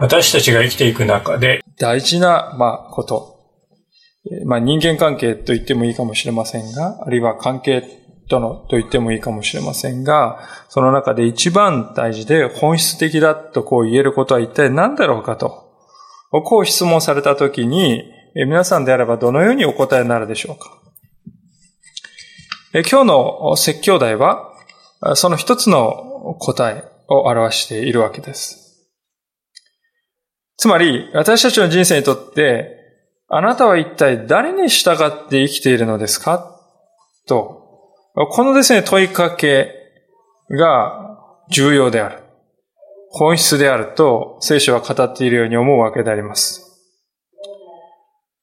[0.00, 3.40] 私たちが生きていく中で大事な、まあ、こと。
[4.44, 7.82] まあ、人間関係と言ってもいいかもしれませんが、あるいは関係
[8.28, 15.70] とのと言ってもいいかもしれませんが、その中で一番大事で本質的だとこう言えることは一体何だろうかと。
[16.44, 20.78] こう質問されたときに、皆さんであればどのようにお答えになるでしょうか。
[22.72, 24.52] 今日の説教題は、
[25.14, 28.59] その一つの答えを表しているわけです。
[30.60, 32.76] つまり、私たちの人生にとって、
[33.28, 36.54] あなたは一体誰に従って生きているのですか？
[37.26, 39.72] と、このですね、問いかけ
[40.50, 41.16] が
[41.50, 42.22] 重要である。
[43.08, 46.66] 本質であると聖書は語っているように思うわけであります。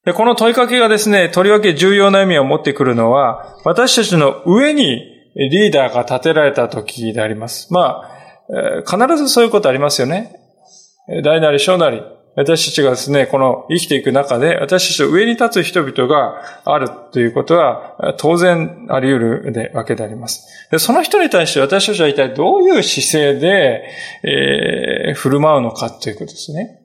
[0.03, 5.03] でこの問いかけがですね、とりわけ重要な意味を持ってくるのは、私たちの上に
[5.35, 7.71] リーダーが立てられた時であります。
[7.71, 8.09] ま
[8.49, 10.41] あ、必ずそういうことありますよね。
[11.23, 12.01] 大なり小なり、
[12.35, 20.45] 私たちがですね、この生きていく中で、私たちの上に立つ人々があるということは、当然あり得るわけであります。
[20.69, 23.89] でその人に対して私たちは一体どういう姿勢で、
[24.23, 26.81] えー、振る舞うのかということですね。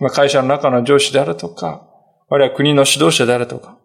[0.00, 1.86] まあ、会社の中の上司であるとか、
[2.28, 3.78] あるいは国の指導者であるとか、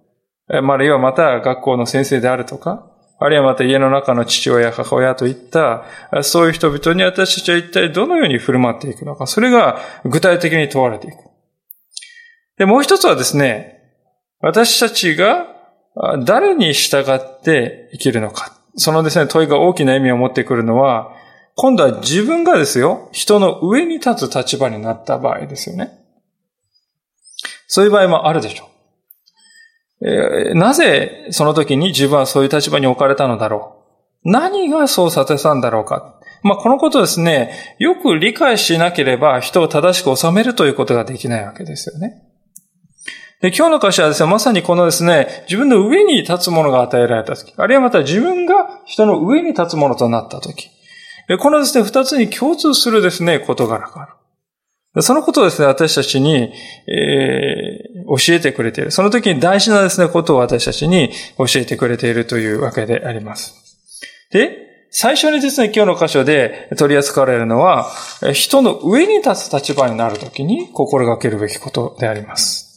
[0.48, 2.91] あるいはまた学校の先生であるとか、
[3.23, 5.86] あるいはまた家の中の父親、母親といった、
[6.23, 11.17] そういう人々に私たちは一体どのように振る舞っていくのか、それが具体的に問われていく。
[12.58, 13.80] で、もう一つはですね、
[14.39, 15.45] 私たちが
[16.25, 18.58] 誰に従って生きるのか。
[18.75, 21.11] そのですね、問いが大きな意味を持ってくるのは、
[21.55, 25.92] 今度は自分がですよ、人の上に立つ立場になった場合ですよね。
[27.67, 28.70] そういう場合もあるでしょう。
[30.56, 33.86] なぜその時に自分はそういう立場に置かれたのだろ
[34.26, 34.32] う？
[34.32, 36.20] 何がそうさせたんだろうか？
[36.44, 42.23] まあ、このことですね、よく理解しなければ人を正しく収めるということができないわけですよね。
[43.42, 50.70] で、今日の歌詞はですね、まさにこのですね、自分の上に立つものが与えられた時、あるいはまた自分が人の上に立つものとなった時、
[51.39, 54.14] このですね、二つに共通するですね、事柄がある。
[55.04, 56.52] そのことをですね、私たちに、
[56.88, 57.80] え、
[58.17, 58.92] 教えてくれている。
[58.92, 63.55] その時に大事なですね、ことを私たちに教えてくれているというわけであります。
[64.32, 64.58] で、
[64.92, 67.89] 最初にですね、今日の箇所で取り扱われるのは、
[68.33, 72.67] 人の上に立つ立場になるときに心がけるべきことであります。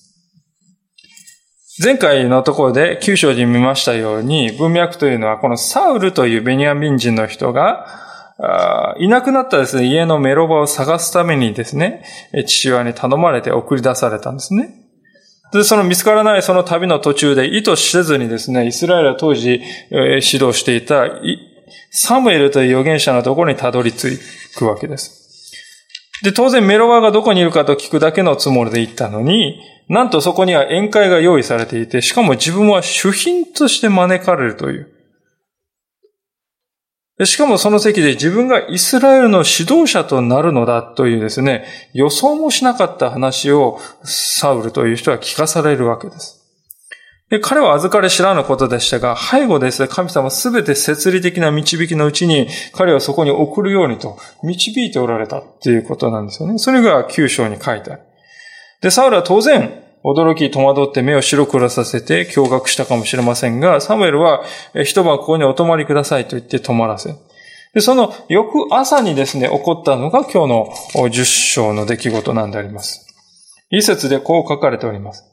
[1.83, 7.87] 前回のところで九章に見ましたように、文脈というのはこのサウルというベニヤミン人の人が、
[8.99, 12.05] いなくなったですね、家のメロバを探すためにですね、
[12.47, 14.84] 父親に頼まれて送り出されたんですね。
[15.53, 19.61] で、その見つからないその旅の途中で意図せずにですね、イスラエルは当時、
[19.91, 21.07] 指導していた
[21.91, 24.19] サムエルという預言者のところにたどり着
[24.57, 25.53] くわけです。
[26.23, 34.94] で、当然メロワがどこにいるかと聞くだけのつもりで行ったのに、なんとそこには宴会が用意されていて、しかも自分は主賓として招かれるという。
[37.23, 46.41] しかもその席で自分がイスラエルの指導者となるのだというですね、予想もしなかった話をサウルという人は聞かされるわけです。
[47.31, 56.59] で彼は預かれ知らぬことでしたが、背後ですね、神様すべて設理的な導きのうちに、彼はそこに送るようにと導いておられたっていうことなんですよね。
[56.59, 58.03] それが九章に書いてある。
[58.83, 64.45] で、サウルは当然、驚き、戸惑って目を白黒させて驚愕したかもしれませんが、サムエルは、
[64.85, 67.15] 一晩ここにお泊まりくださいと言って泊まらせ。
[67.73, 70.67] で、その翌朝にですね、起こったのが今日
[71.01, 73.07] の十章の出来事なんであります。
[73.71, 75.25] 一節でこう書かれております。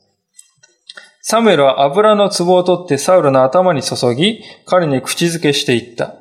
[1.22, 6.16] サムエルは油の壺を取ってサウルの頭に注ぎ、彼に口づけしていった。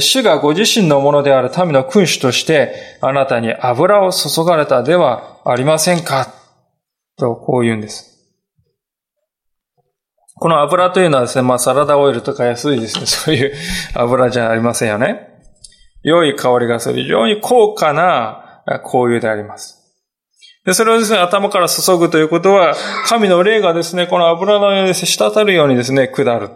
[0.00, 6.43] 主がご自身のものである民の君主として、あなたに油を注がれたではありませんか？
[7.16, 8.14] と、こう言うんです。
[10.36, 13.54] この油というのはですね、まあサラダオイルとか安いですね、 そういう
[13.94, 15.28] 油じゃありませんよね。
[16.02, 19.80] 良い香りがする、非常に高価な香油であります。
[20.66, 22.74] で、それをですね、頭から注ぐということは、
[23.06, 26.50] 神の霊がですね、この油のように滴るようにですね、下る。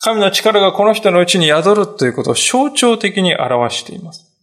[0.00, 4.33] 神の力がこの人のうちに宿るということを象徴的に表しています。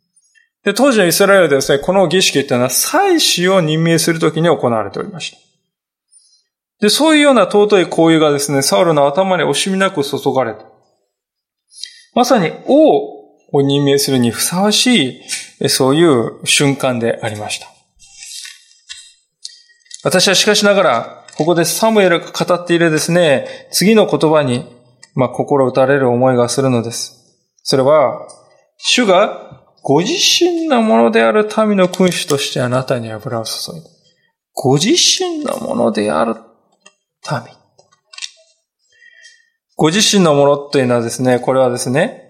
[0.63, 5.37] で、当時のイスラエルでですね、この儀式っていうのは祭司を任命するときに行われておりました。
[6.81, 10.65] で、そういうような尊い行為がですね、サウルの頭に惜しみなく注がれた。
[12.13, 13.21] まさに王
[13.53, 15.21] を任命するにふさわし
[15.59, 17.67] い、そういう瞬間でありました。
[20.03, 24.65] 私はしかしながら、ここでサムエルが語っているですね、次の言葉に、
[25.15, 27.37] まあ、心打たれる思いがするのです。
[27.63, 28.27] それは、
[28.77, 33.89] 主がご自身のものである民の君主としてあなたに油を注いだ。
[34.53, 37.61] ご自身のものである民。
[39.75, 42.21] ご自身のものというのはですね、これはですね、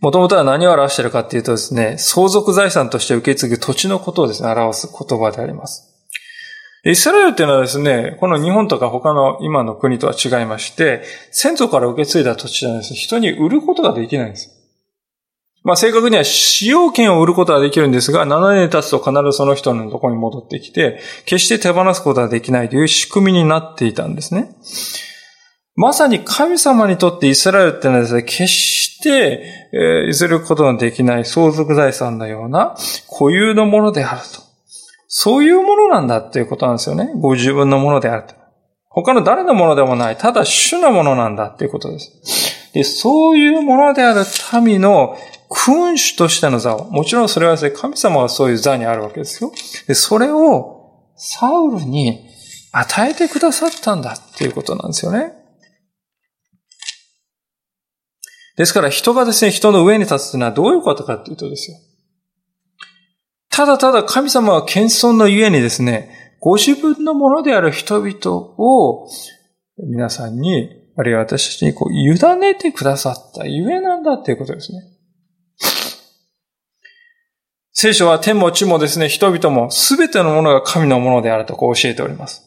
[0.00, 5.90] もともとは何を表しているかっていうとですね、相続財産として受け継ぐ土地のことをですね、表す言葉であります。
[6.84, 12.94] イスラエルっていうのはですね、この日本とか他の今の国とは違いまして、先祖から受け継いだ土地なんです。
[12.94, 14.63] 人に売ることができないんです。
[15.64, 24.54] まあ正確には使用権を売ることはできるんですが、7年経つと必ずその人のところに戻ってきて、決して手放すことはできないという仕組みになっていたんですね。
[25.74, 32.76] まさに神様にとってイスラエルってのはですね、決して、えー、譲ることのできない相続財産のような
[33.10, 34.42] 固有のものであると。
[35.08, 37.10] そういうものなんだっていうことなんですよね。
[37.16, 38.34] ご自分のものであると。
[38.90, 40.16] 他の誰のものでもない。
[40.16, 42.72] ただ主のものなんだっていうことです。
[42.74, 44.24] で、そういうものである
[44.62, 45.16] 民の
[45.48, 49.52] 君主としての座を、もちろんそれはですね、神様はそういう座にあるわけですよ。
[49.86, 52.28] で、それをサウルに
[52.72, 55.32] 与えてくださったんだっていうことなんですよね。
[58.56, 61.76] ですから人がですね、人の上に立つというのはどういうことかっていうとですよ。
[63.50, 69.08] ただただ神様は謙遜のゆえにですね、ご自分のものである人々を
[69.78, 74.93] 皆さんに、あるいは私たちにこう委ねてくださったゆえなんだっていうことですね。
[77.76, 82.42] 聖書は天も地もですね、人々も全てのものが神のものであるとこう教えております。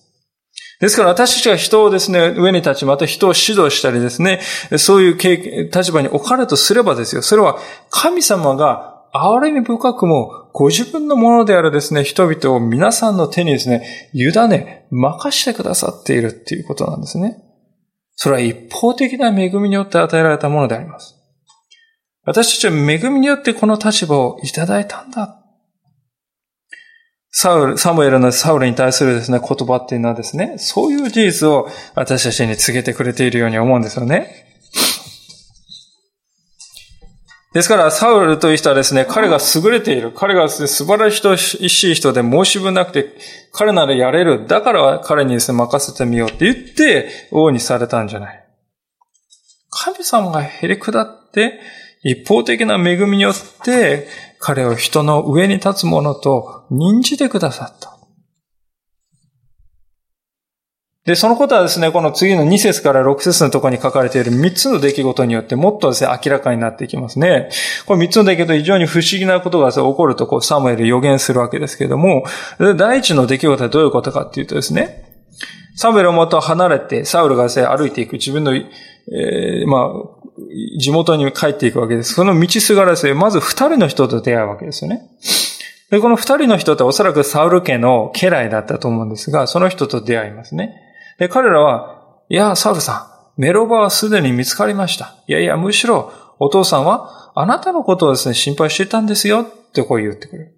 [0.80, 4.40] ですから私たちが人をですね、上に立ち、また人を指導したりですね、
[4.78, 7.22] そういう立場に置かれとすればですよ。
[7.22, 7.58] それは
[7.90, 17.38] 神様が憐れみ深くも、ご自分のものであるですね、人々を皆さんの手にですね、委ね、任してくださっているっていうことなんですね。
[18.16, 21.16] それは一方的な恵みによって与えられたものであります。
[22.28, 25.42] 私たちは恵みによってこの立場をいただいたんだ。
[27.32, 34.46] サウル、サムエルのサウルに対するですね、言葉っていうのはですね、そういう事実を私たちに告げてくれているように思うんですよね。
[37.54, 40.12] ですから、サウルという人はですね、彼が優れている。
[40.12, 43.16] 彼が素晴らしい人で申し分なくて、
[43.54, 44.48] 彼ならやれる。
[44.48, 48.46] だから彼にですね、任せてみようって言って、王にされたんじゃない。
[49.70, 51.62] 神様がへり下って、
[52.04, 53.34] 一方的な恵みによっ
[53.64, 54.08] て、
[54.40, 57.98] 彼を人の上に立つ者と認じてくださった。
[61.08, 67.50] で、そのことはですね、この次の2節から6節のところに書かれている3つの出来事によってもっとですね、明らかになっていきますね。
[67.86, 72.26] これ3つの出来事非常に不思議なことが起こると、こう、サムエル予言するわけですけれども、
[72.76, 75.06] 第一の出来事はどういうことかっていうとですね、
[75.78, 80.27] サムエルをもと離れて、サウルがですね、歩いていく自分の、えー、まあ、
[80.80, 82.14] 地元に帰っていくわけです。
[82.14, 85.02] その道すがらですね、まず二人の人と出会うわけですよね。
[85.90, 90.76] で、この二人の人っておそらくサウル家の家来だったと思うんですが、その人と出会いますね。
[91.18, 95.16] で、彼らは、いや、サウルさん、メロバはすでに見つかりました。
[95.28, 100.54] いやいや、むしろ、お父さんは、あなたのことをですね、心配してたんですよ、ってこう言ってくる。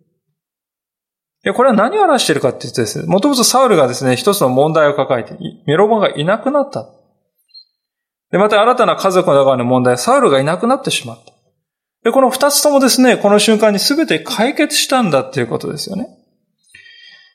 [1.45, 6.85] いや、これは何を表しているかって言ってですね、もともとサウルがですね、一つの問題を抱えて、メロバがいなくなった。
[8.31, 11.33] で、また新たな家族の中の問題、サウルがいなくなってしまった。
[12.03, 16.07] で、この二つともですね、この瞬間に全て解決したんだっていうことですよね。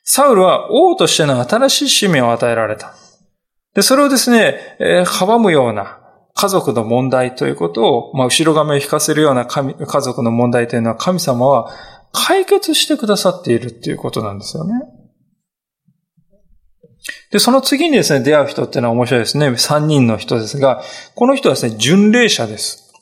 [0.03, 2.93] サウルは王としての新しい使命を与えられた。
[3.73, 5.99] で、それをですね、えー、阻むような
[6.33, 11.71] 家族の問題ということを、まあ、後ろ髪を引かせるような神家族の問題というのは神様は
[12.11, 14.73] 解決してくださっているっていうことなんですよね。
[17.31, 19.55] で、その次にですね、出会う人っていうのは面白いですね。
[19.57, 20.81] 三人の人ですが、
[21.15, 22.93] この人はですね、巡礼者です。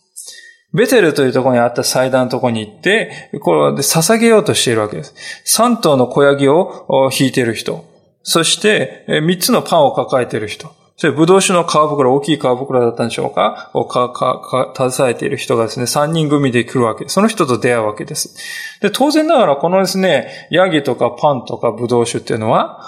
[0.73, 5.13] ベテルというところにあった祭壇のところに行って、これで捧げようとしているわけです。
[5.45, 7.85] 三頭の小ヤギを引いている人。
[8.23, 10.71] そして、三つのパンを抱えている人。
[10.95, 13.71] それ、ブドウ酒の皮袋、大きい皮袋だったんでしょうか？
[13.73, 17.09] をか、か、か、携えている人がですね、三人組で来るわけ。
[17.09, 18.35] その人と出会うわけです。
[18.79, 22.79] で、当然ながら、このですね、ヤギとかパンとかブドウ酒っていうのは、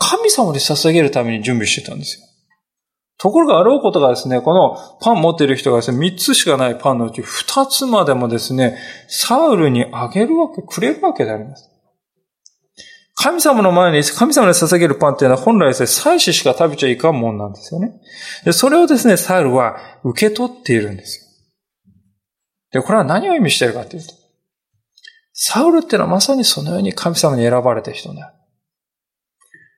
[0.00, 2.26] 神様に捧げるために準備してたんですよ。
[3.18, 8.76] ところがあろうことがですね、このパン持っている人がですね、3つしかないパンのうち2つまでもですね、
[9.08, 11.70] サウルにあげるわけ、くれるわけであります。
[13.16, 17.92] 神様の前に、神様に捧げるパンっていうのは本来ですね、祭司しか食べちゃいかんもんなんですよね。
[18.44, 21.24] で、それをですね、サウルは受け取っているんですよ。
[22.72, 24.12] で、これは何を意味しているかというと、
[25.32, 28.34] サウルっていうのはまさにそのように神様に選ばれた人である。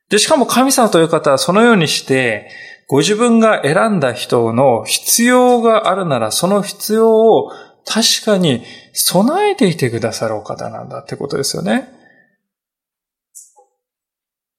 [0.09, 2.49] で、しかも神様という方はそのようにして、
[2.89, 7.51] ご自分が選んだ人の必要があるなら、その必要を
[7.85, 11.96] 確かに備えていてくださるお方なんだってことですよね。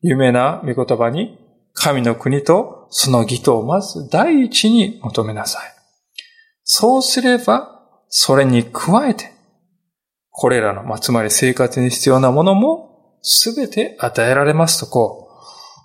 [0.01, 1.37] 有名な御言葉に、
[1.73, 5.77] 神の国とその義とをまず第一に求めなさい。
[6.63, 9.31] そうすれば、それに加えて、
[10.29, 15.29] これらの、まあ、つまり生活に必要なものもすべて与えられますとこ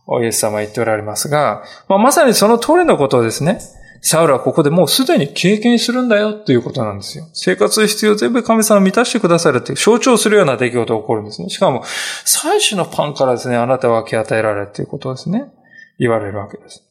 [0.08, 3.60] う、イエス様は言っておられますが、まあ、まさにその通りのことですね、
[4.04, 7.28] サウルはここでもうすでに経験するんだよということなんですよ。
[7.32, 11.48] 生活必要全部神様満たしてくださるって象徴するような出来事が起こるんですね。
[11.50, 11.84] しかも、
[12.24, 15.52] 最初のパンからですね、あなたは分け与えられるということですね。
[16.00, 16.82] 言われるわけです。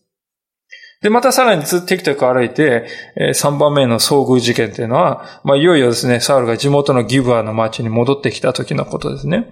[1.02, 2.86] で、またさらにずっとテクテク歩いて、
[3.18, 9.52] 3番目の遭遇事件っていうのは、まあ、いよいよですね、サウルが地元のギブアの町に戻ってきた時のことですね。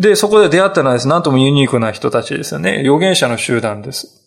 [0.00, 2.80] で、そこで出会ったのはですね、なんともユニークな人たちですよね。
[2.80, 4.23] 預言者の集団です。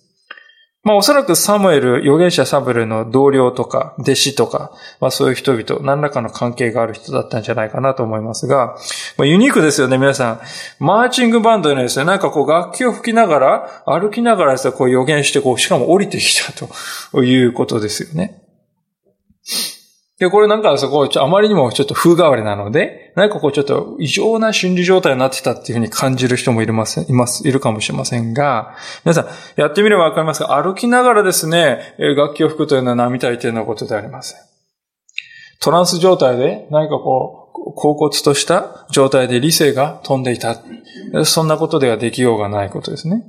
[0.88, 8.78] まあおそらくサムエル、預言者サムエルの同僚とか、弟子とか、まあそういう人々、何らかの関係がある人だったんじゃないかなと思いますが、
[9.18, 10.40] まあ、ユニークですよね、皆さん。
[10.80, 18.42] マーチングバンドのですね、なんかこう楽器を吹きながら、歩きながらですね、こう予言して、こう、しかも降りてきたということですよね。
[20.20, 29.28] で、これなんかそこ、あまりにもちょっと風変わりなので、何かこうちょっと異常な心理状態になってたっていうふうに感じる人もいるます、います、いるかもしれませんが、皆さん、
[29.62, 34.40] やってみればわかりますが、歩きながらですね、楽器を吹くというのは並大抵のことでありません。
[35.60, 40.58] トランス状態で何かこう、恍惚とした状態で理性が飛んでいた。
[41.26, 43.24] そんなことではできようがないことですね。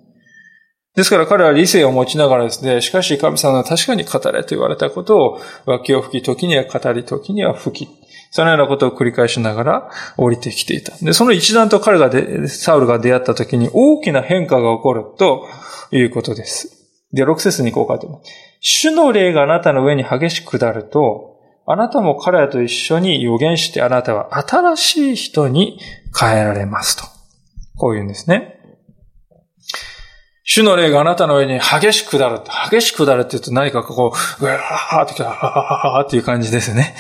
[0.98, 7.88] ですから彼は理性を持ちながらですね、しかし神様は確かに語れと言われたことを、脇を吹き、時には語り、時には吹き、
[8.32, 10.96] そのようなことを繰り返しながら降りてきていた。
[10.96, 15.46] で、その一段と彼がで、サウルが出会った時に大きな変化が起こると
[15.92, 16.90] いうことです。
[17.12, 18.32] で、6節にこう書いてます。
[18.58, 25.78] 主の霊があなたの上に激しく下ると、あなたも彼らと一緒に予言してあなたは新しい人に
[26.18, 27.04] 変えられますと。
[27.76, 28.57] こういうんですね。
[30.50, 32.40] 主の霊があなたの上に激しく下る。
[32.70, 36.96] 激しく下るって言うと何かこう、うわーってきた、はははっていう感じですね。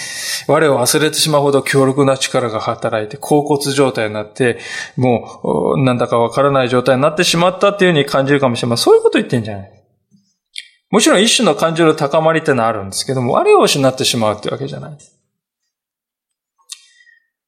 [0.48, 4.58] 我を忘れてしまうほど強力な力が働いて、甲骨状態になって、
[4.98, 5.40] も
[5.78, 8.84] う、なんだかわからない状態になってしまったっていうふうに感じるかもしれません。
[8.84, 9.72] そういうこと言ってんじゃない。
[10.90, 14.98] もちろん一種の感情の高まりってのはあるんですけども、あれを失ってしまうってわけじゃない。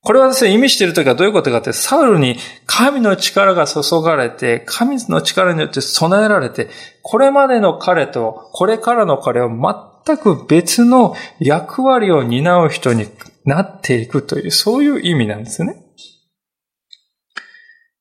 [0.03, 6.71] これはですね、意味しているときはどういうことかって、サウルに神の力が注がれて、神の力によって備えられて、
[7.03, 13.09] これまでの彼と、これからの彼を全く別の役割を担う人に
[13.45, 15.85] なっていくという、そういう意味なんですね。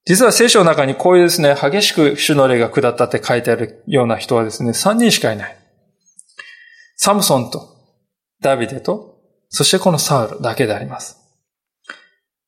[0.05, 5.57] 実は聖書の中にこういうですね、激しく主の霊が下ったって書いてあるような人はですね、3人しかいない。
[6.95, 7.75] サムソンと、
[8.41, 11.18] ダビデと、そしてこのサウルだけであります。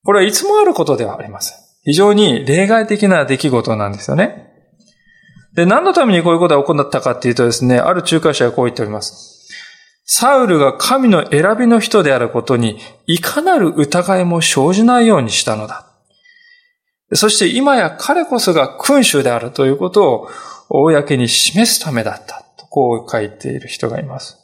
[0.04, 1.58] これはいつもあることではありません。
[1.84, 4.50] 非常に例外的な出来事なんですよね。
[5.54, 9.50] で、何のためにこういうことが行ったかっていうとですね、ある仲介者がこう言っております。
[10.06, 15.88] サウルが神の選びの人であることに、いかなる疑いも生じないようにしたのだ。
[17.14, 20.30] そして今や彼こそが君主であるということを
[20.70, 22.46] 公に示すためだった。
[22.58, 24.38] とこう書いている人がいます。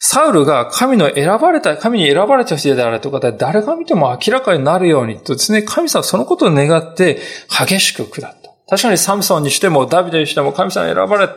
[0.00, 8.50] サウルが神の選ばれた、神に選ばれた人であるということは誰が見ても明らかになるようにとですね、神様はそのことを願って激しく下った。
[8.68, 11.28] 確かにサムソンにしてもダビデにしても神様に選ばれ、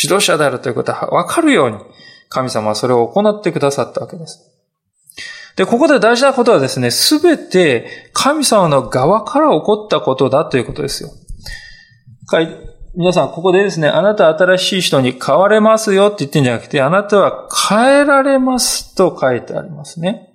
[0.00, 1.78] 指導者であるということはわかるように
[2.28, 4.52] 神様はそれを行ってくださったわけです。
[5.56, 11.10] で、ここで大事なことはですね、すべて神様の側から起こったことだということですよ。
[12.96, 20.30] 皆さん、ここでですね、あなた新しい人に変われますよって言ってんじゃなくて、あなたは変えられますと書いてありますね。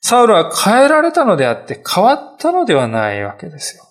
[0.00, 3.84] サウルは変えられたのであって変わったのではないわけですよ。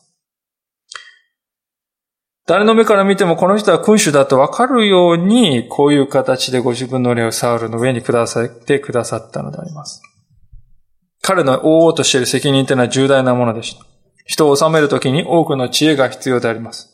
[2.48, 10.02] 誰の目から見てもこの人は君主だとわかるように、こういう形でご自分の霊をサウルの上に下さってくださったのであります。
[11.22, 13.86] 彼の王々としている責任というのは重大なものでした。
[14.26, 16.93] 人を治めるときに多くの知恵が必要であります。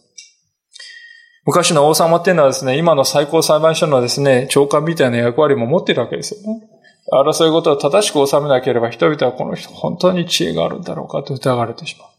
[1.50, 6.62] 昔の王様っていうのはですね、今の最高裁判所のですね、長官みたいな役割も持っているわけですよね。
[7.12, 12.10] 争い事を正しく収めなければ人々はこの人本当に知恵があるんだろうかと疑われてしまう。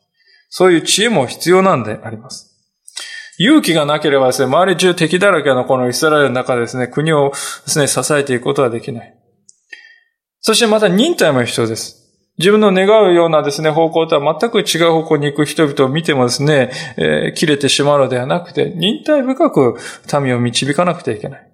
[0.48, 2.56] そういう知恵も必要なんであります。
[3.38, 7.36] 勇気がなければですね、周り中敵だらけのこのイスラエルの中でですね、国をで
[7.70, 9.14] すね、支えていくことはできない。
[10.40, 11.99] そしてまた忍耐も必要です。
[12.40, 19.76] 自分の願うようなですね、方向とは全く違う方向に行く人々を見てもですね、えー、切れてしまうのではなくて、忍耐深く
[20.22, 21.50] 民を導かなくてはいけない。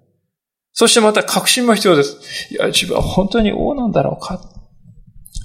[0.71, 2.53] そしてまた確信も必要です。
[2.53, 4.39] いや、自分は本当に王なんだろうか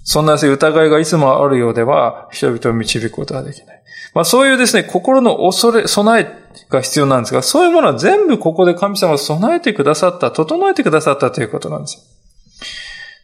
[0.05, 3.83] そんな疑いがいつもあるようでは、人々を導くことはできない。
[4.15, 6.27] まあそういうですね、心の恐れ、備え
[6.71, 12.12] が必要なんですが、そういうものは全部ここで神様が備えてくださった、整えてくださったということなんです。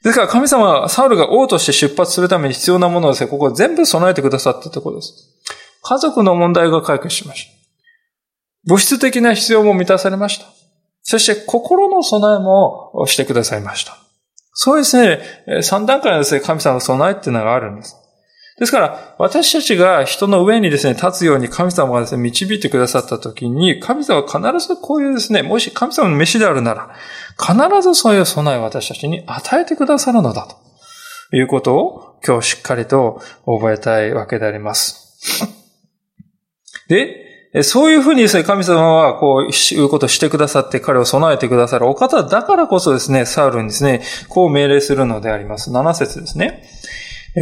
[0.03, 5.13] ですから神様はサウルが王として出発するために必要なものをですね、ここ全部備えてくださったとことです。
[5.83, 7.53] 家族の問題が解決しました。
[8.67, 10.47] 物質的な必要も満たされました。
[11.03, 13.97] そして心の備えもしてくださいました。
[14.53, 17.97] そうですね、三段階のですね、神様の備えっていうのがあるんです。
[18.59, 26.91] ですから、私たちが人の上にですね、立つように神様がですね、導いてくださったときに、神様は必ずこういうですね、もし神様の飯であるなら、
[27.41, 30.47] 必ずそういう備えを私たちに与えてくださるのだ
[31.31, 35.07] ということを今日しっかりと覚えたいわけであります。
[36.89, 45.71] で、そういうふうにですね、神様はこういうことをしてくださって彼を備えてくださるお方だからこそですね、サウルにですね、こう命令するのであります。
[45.71, 46.65] 7節ですね。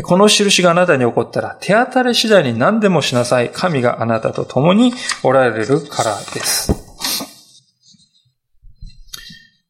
[0.05, 3.51] この印があなたに起こったら、手当たり次第に何でもしなさい。
[3.51, 6.86] 神があなたと共におられるからです。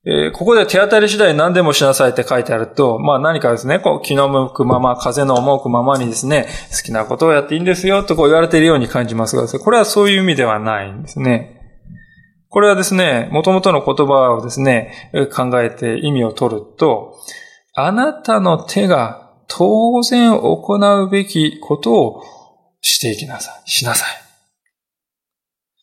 [0.08, 11.60] えー、ここで手当たり次第何でもしなさいって書いてあると、まあ何かですね、こう気の向くまま、風の思うままにですね、好きなことをやっていいんですよとこう言われているように感じますが、これはそういう意味ではないんですね。
[12.48, 17.18] これはですね、元々の言葉をですね、考えて意味を取ると、
[17.74, 22.22] あなたの手が当然行うべきことを
[22.80, 23.68] していきなさい。
[23.68, 24.08] しなさい。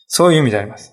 [0.08, 0.93] そういう意味であります。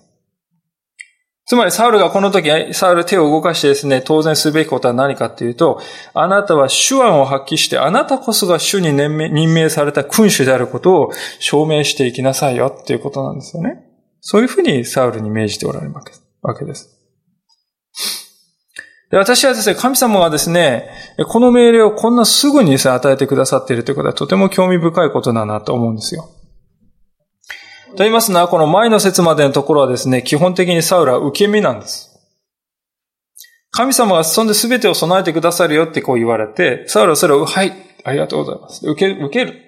[1.51, 5.81] つまり、サウルがこの時、サウル手を動かしてですね、当然すべきことは何かっていうと、
[6.13, 13.83] あなたは手腕を発揮して、あなたこそが主に任命された君主であることを証明していきなさいよっていうことなんですよね。
[14.21, 16.89] そういうふうにサウルに命じておられるわけです。
[19.11, 20.87] で私はですね、神様はですね、
[21.27, 26.29] この命令をこんなすぐにですね、与えてくださっているということはとても興味深いことだなと思うんですよ。
[27.91, 32.11] と言いますのは、この前の説までのところはですね、基本的にサウルは受け身なんです。
[33.71, 37.73] 神様がそんで全てを備えてくださるよってこう言われて、サウルはそれを、はい、
[38.03, 38.85] ありがとうございます。
[38.85, 39.59] 受け、受ける。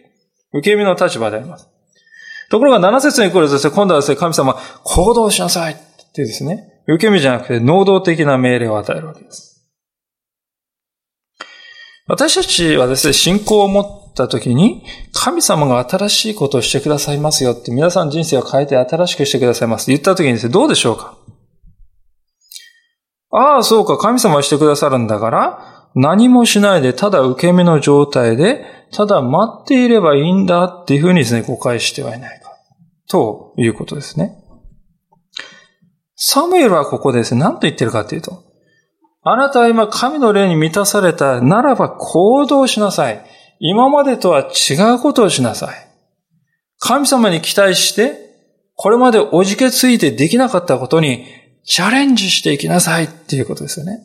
[0.53, 1.67] 受け身の立場であります。
[2.49, 5.77] ところが7節に来るとですね、今度はですね、神様、行動しなさいっ
[6.13, 9.53] てですね、受け身じゃなくて能動的な命令を与えるわけです。
[12.05, 21.17] 私たちはですね、信仰を持っった時に、神様が新しいことをしてくださいますよって、皆さん人生を変えて新しくしてくださいますって言った時にですね、どうでしょうか？
[23.31, 32.51] ああ、そうか、神様はしてくださるんだから、何もしないで、ただ受け身の状態で、ただ待っていればいいんだっていうふうにですね、誤解してはいないか。
[33.09, 34.37] ということですね。
[36.15, 38.43] サムエルはここでですね、何と言ってるかっていうと、
[39.23, 43.25] あなたは今神の霊に満たされたならば行動しなさい。
[43.65, 45.87] 今までとは違うことをしなさい。
[46.79, 48.19] 神様に期待して、
[48.75, 51.25] これまでおじけついてできなかったことに
[51.63, 54.01] チャレンジしていきなさいっていうことですよね。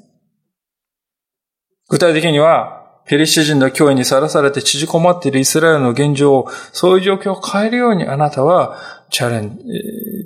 [1.89, 8.79] 具体的には、ペリシ人の脅威にさらされて縮こまっているイスラエルの現状を、そういう状況を変えるようにあなたは
[9.11, 9.65] チャレンジ、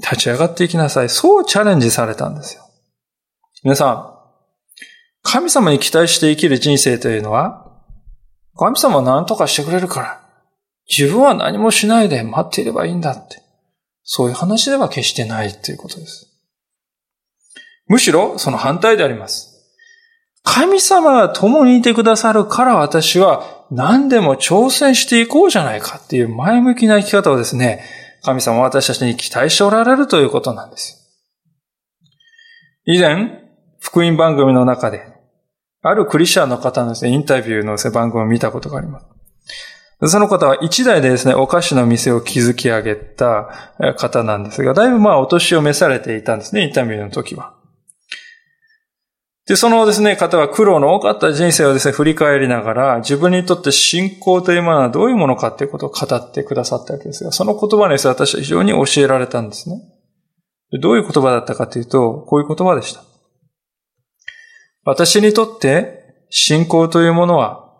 [0.02, 1.08] 立ち上がっていきなさい。
[1.08, 2.64] そうチャレンジされたんですよ。
[3.64, 4.12] 皆さん、
[5.22, 7.61] 神様に期待して生きる人生というのは、
[8.56, 10.20] 神様は何とかしてくれるから、
[10.88, 13.42] 自分は何もしないで待っていればいいんだって。
[14.04, 16.28] そういう話では決してないということです。
[17.86, 19.52] むしろその反対であります。
[20.42, 27.84] 神様が共にいてくださるから私は何でも挑戦していこうじゃないかっていう前向きな生き方をですね、
[28.22, 30.98] 神様は私たちに期待しておられるということなんです。
[32.84, 33.40] 以前、
[33.80, 35.11] 福音番組の中で、
[35.82, 39.06] あるクリスチャンの方のですね、インタビューの番組を見たことがあります。
[40.08, 47.54] その方は一代でですね、お菓子の店を築き上げた方なんですが、だいぶまあお年を召されていたんですね、インタビューの時は。
[49.46, 59.82] で、そのですね、方は苦労の多かった人生をですね、振り返りながら、自分にとって信仰というものはどういうものかということを語ってくださったわけですが、その言葉にですね、私は非常に教えられたんですね。
[60.80, 63.02] どういう言葉だったかというと、こういう言葉でした。
[64.84, 67.72] 私にとって信仰というものは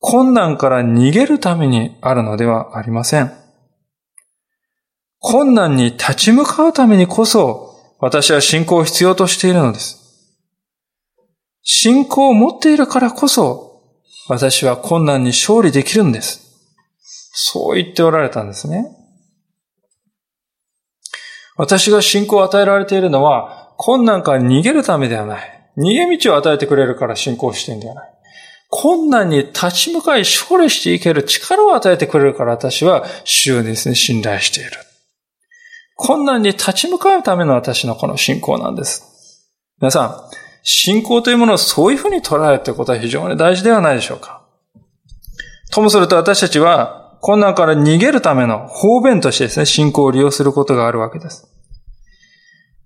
[0.00, 3.32] 困難から逃げるためにあるのではありません。
[5.18, 9.98] 困難に立ち向かうためにこそ私は信仰を必要としているのです。
[11.62, 13.82] 信仰を持っているからこそ
[14.28, 16.40] 私は困難に勝利できるんです。
[17.32, 18.86] そう言っておられたんですね。
[21.56, 25.59] 私が信仰を与えられているのは困難から逃げるためではない。
[25.76, 28.10] 逃げ道を与えてくれるから信仰してんではない。
[28.68, 34.70] 困難に立ち向かい勝利していける力を与えてくれるから私は主をですね、信頼している。
[35.96, 39.48] 困難に立ち向かうための私のこの信仰なんです。
[39.80, 40.14] 皆さん、
[40.62, 44.46] 信仰というものをそういうふうに捉えるということは非常に大事ではないでしょうか。
[45.72, 51.48] ともすると私たちは困難から逃げるための方便としてですね、信仰を利用することがあるわけです。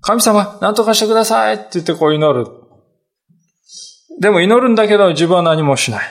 [0.00, 2.46] 神様、何とかしてくださいって言ってこう祈る。
[4.20, 6.06] でも祈るんだけど自分は何もしない。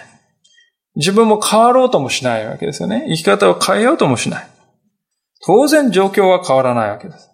[0.96, 3.06] 自分も変わろうともしないわけですよね。
[3.08, 4.48] 生き方を変えようともしない。
[5.46, 7.30] 当然状況は変わらないわけです。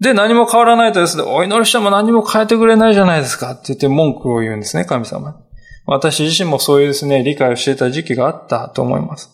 [0.00, 5.36] で、何も変わらないとですね、お祈りしても何も変えてくれないじゃないですかって言って文句を言うんですね、神様に。
[5.86, 9.30] 私自身もそういうですね、理解をしていた時期があったと思います。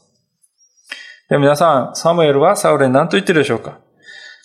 [1.30, 3.78] で皆さん、サムエルはサウルに何と言ってるでしょうか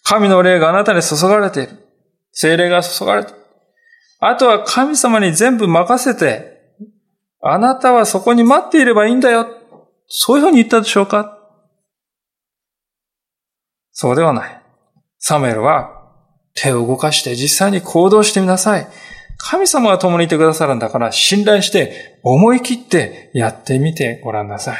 [0.03, 1.77] 神の霊があなたに注がれている。
[2.31, 3.42] 精霊が注がれている。
[4.25, 6.53] あとは神様に全部任せて、
[7.41, 9.47] あなたはそこに待っていればいいんだよ。
[10.07, 11.39] そういうふうに言ったでしょうか？
[13.91, 14.61] そうではない。
[15.19, 16.03] サムエルは
[16.55, 18.87] 手を動かして実際に行動してみなさい。
[19.37, 24.77] 神様が共にいてくださるんだから信頼して思い切ってやってみてごらんなさい。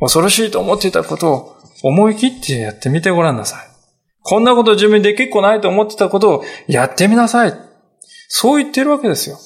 [0.00, 3.68] 恐ろしいと思っていたことを思い切ってやってみてごらんなさい。
[4.22, 7.67] こんなこと自分で結構ないと思ってたことをやってみなさい。
[8.28, 9.38] そう言ってるわけですよ。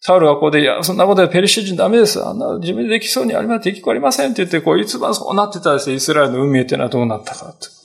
[0.00, 2.24] サウルはここで、いや、そんなことでペリシ人ダメです。
[2.24, 7.78] あんな自分でできそうにありません、できこありませんって言って、こう、いつもそうなってたですね、イスラエルの運命っていうのはどうなったかと。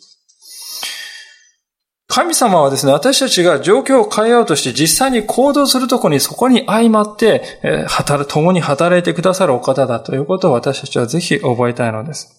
[2.07, 12.29] 神様はですね、私たちが状況を変えようとして実際に行動するとこにそこに相まって、えー、働、共に働いてくださるお方だということを私たちはぜひ覚えたいのです。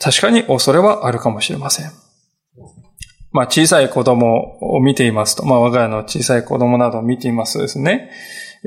[0.00, 1.92] 確かに恐れはあるかもしれません。
[3.32, 8.10] まあ、小さい子供を見ていますと、まあ、我が家の小さい子供などを見ていますとですね、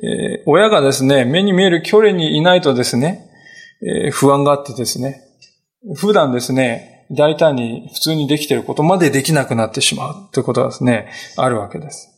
[0.04, 3.30] えー、親がですね、目に見える距離にいないとですね、
[3.82, 5.22] えー、不安があってですね、
[5.96, 12.12] 普段ですね、大胆に普通にできていることまでできなくなってしまうということがですね、あるわけです。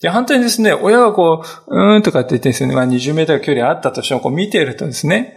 [0.00, 5.36] で、反対にですね、親がこう、うーんとかって言ってですね、まあ、20メートル距離あったとしても、こう見ているとですね、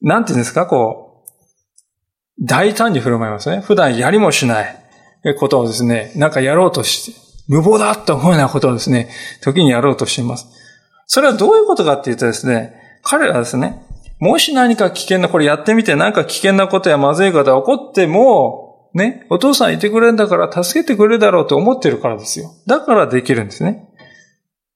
[0.00, 3.60] なんて言うんですか、こう、大胆に振る舞いますね。
[3.60, 4.83] 普段やりもしない。
[5.32, 9.08] ことをですね、なんかやろうとして、無謀だと思うようなことをですね、
[9.42, 10.46] 時にやろうとしています。
[11.06, 13.82] それはどういうことかっていうとですね、彼らですね、
[14.18, 22.52] もし何か危険な、これやってみて何か危険なことやまずいことが起こっても、ね、お父さんいてくれるんだから助けてくれるだろうと思ってるからですよ。
[22.66, 23.88] だからできるんですね。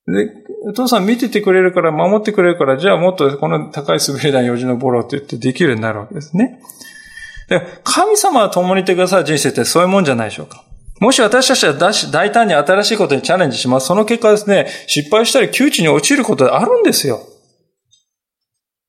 [0.07, 0.33] で、
[0.67, 6.61] お父さん見ててくれるから守ってくれるから、じゃあもっとこの高い滑り台によじ登ろうって言ってできるようになるわけですね。
[7.85, 10.65] 神様は共にいてくださる人生ってそういうもんじゃないでしょうか。
[11.01, 11.75] もし私たちは
[12.11, 13.87] 大胆に新しいことにチャレンジします。
[13.87, 17.21] その結果ですね、失敗したり窮地に落ちることあるんですよ。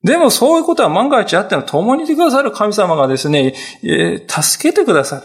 [0.02, 5.22] でもそういうことは万が一あっても共にいてくださる神様がですね、えー、助けてくださる。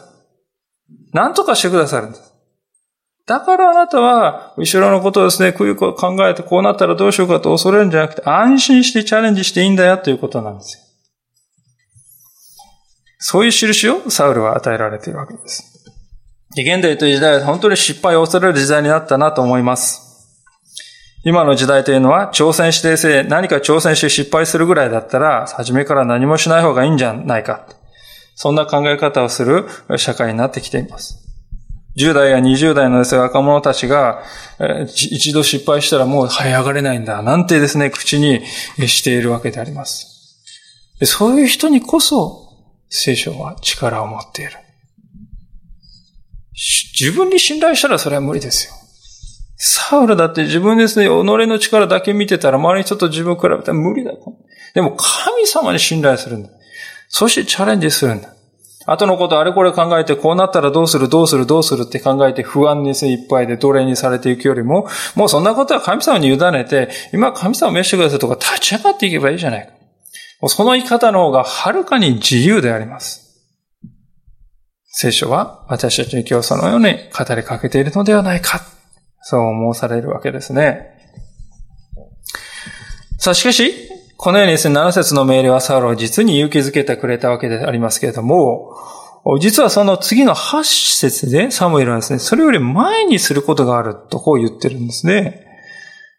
[1.13, 2.33] 何とかしてくださるんです。
[3.25, 10.84] だからあなたは、後ろのことをですね、こういうこと考えてこうなったらどうしようかと恐れるんじゃなくて、安心してチャレンジしていいんだよということなんですよ。
[13.27, 15.83] そういう印をサウルは与えられているわけです。
[16.51, 20.29] 現代という時代は本当に失敗を恐れる時代になったなと思います。
[21.23, 27.65] 今の時代というのは挑戦してせ、何か挑戦して失敗するぐらいだったら、初めから何もしない方がいいんじゃないか。
[28.35, 29.65] そんな考え方をする
[29.97, 31.17] 社会になってきています。
[31.97, 34.21] 10代や20代のです、若者たちが、
[34.87, 38.45] 一度失敗したらもう這い上がれないんだ、なんてですね、口に
[38.87, 40.11] しているわけであります。
[41.05, 42.44] そういう人にこそ、
[42.95, 44.51] 聖書は力を持っている。
[46.99, 48.73] 自分に信頼したらそれは無理ですよ。
[49.57, 54.11] サウルだって自分ですね、己の力だけ見てたら周りの人と自分を比べたら無理だ。
[54.73, 56.49] でも神様に信頼するんだ。
[57.09, 58.29] そしてチャレンジするんだ。
[58.87, 69.73] 後のことあれこれ考えて、こうなったらどうする、どうする、どうするって考えて不安にいっぱいで奴隷にされていくよりも、もうそんなことは神様に委ねて、今神様を召してくださいとか立ち上がっていけばいいじゃないか。
[70.47, 73.25] その生き方の方がはるかに自由であります。
[74.97, 78.61] 聖書は私たちに今日そのように語りかけているのではないか。
[79.21, 80.91] そう申されるわけですね。
[83.17, 83.73] さあ、しかし、
[84.17, 88.73] このようにですね、7節の命令はサウロを実に勇気づけてくれたわけでありますけれども、
[89.41, 90.63] 実はその次の8
[90.97, 95.45] 節でサムエルはですね、それより前にすることがあるとこう言ってるんですね。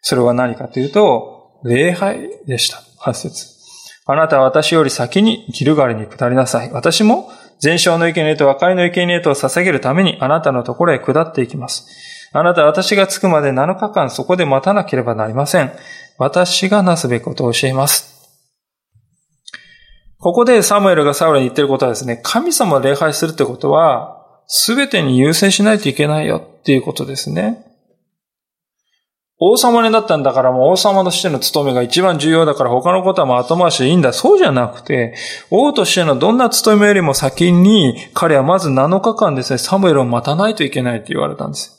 [0.01, 2.83] それは何かというと、礼拝でした。
[2.99, 3.56] 8節
[4.09, 6.71] あなたは私より先にギルガルに下りなさい。
[6.71, 11.87] 私も全焼の生贄と和解の生贄とを捧げるためにあなたのところへ下っていきます。
[12.31, 15.71] あなたは私が着くまで7日間そこで待たなければなりません。
[16.17, 18.17] 私がなすべきことを教えます。
[20.19, 27.66] ここでサムエルがサウルに言ってることはですね、神様を礼拝するってことは、すべてに優先しないといけないよっていうことですね。
[29.39, 34.11] 王様になったんだからもう王様としての務めが一番重要だから他のことはもう後回しでいいんだ。
[34.11, 35.13] そうじゃなくて、
[35.51, 41.73] 王としてのどんな務めよりも先に彼はまず7日間ですね、サムエルを待たないといけないって言われたんです。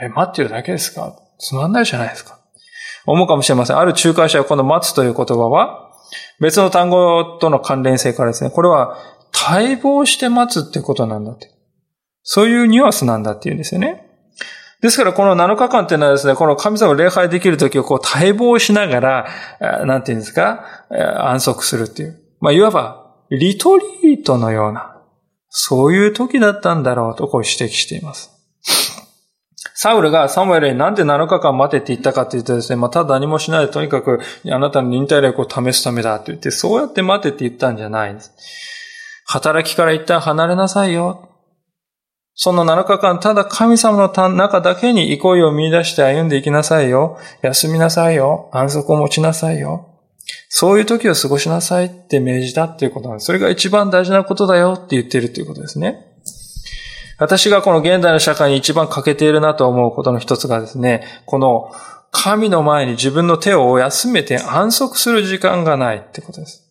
[0.00, 1.16] え、待ってるだけですか？
[1.38, 2.38] つまんないじゃないですか。
[3.06, 3.76] 思うかもしれません。
[3.76, 5.90] ある仲介者はこの待つという言葉は、
[6.40, 8.96] 別の単語との関連性からですね、これは
[9.32, 11.50] 待望して待つってことなんだって。
[12.22, 14.08] そういうニュアンスなんだっていうんですよね。
[14.84, 19.00] ですからこの7日間っていうのはですね、この神様を礼拝できるときをこう待望しなが
[19.58, 22.20] ら、なんていうんですか、安息するっていう。
[22.42, 25.00] まあ、いわば、リトリートのような、
[25.48, 28.30] そういう時だったんだろうとこう指摘しています。
[29.74, 38.34] サウルがサムエルになんで7日間待てって言ったかって言うとですね、まあ、ただ何もしないでとにかくあなたの忍耐力を試すためだって言って、そうやって待てって言ったんじゃないんです。
[39.24, 41.30] 働きから一旦離れなさいよ。
[42.36, 47.18] その7日間、ただ神様の中だけに憩いを見出して歩んでいきなさいよ。
[47.42, 48.50] 休みなさいよ。
[48.52, 49.90] 安息を持ちなさいよ。
[50.48, 53.26] そういう時を過ごしなさいって命じたっていうことなんです。
[53.26, 56.06] それが一番大事なことだよって言ってるっていうことですね。
[57.18, 61.70] 私がこの現代の社会に一番欠けているなと思うことの一つがですね、この
[62.10, 66.64] 神の前に自分の手を休めて安息する時間がないってことです。